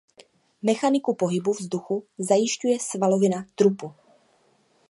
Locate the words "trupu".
3.55-3.93